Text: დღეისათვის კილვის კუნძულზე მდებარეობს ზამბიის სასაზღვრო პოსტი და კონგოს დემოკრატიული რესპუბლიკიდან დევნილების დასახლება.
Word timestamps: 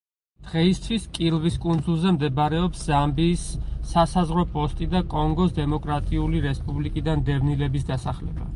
დღეისათვის 0.45 1.03
კილვის 1.17 1.57
კუნძულზე 1.65 2.13
მდებარეობს 2.15 2.81
ზამბიის 2.87 3.43
სასაზღვრო 3.91 4.47
პოსტი 4.57 4.89
და 4.97 5.05
კონგოს 5.15 5.55
დემოკრატიული 5.61 6.45
რესპუბლიკიდან 6.49 7.25
დევნილების 7.31 7.91
დასახლება. 7.93 8.47